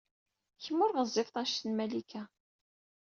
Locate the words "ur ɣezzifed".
0.85-1.35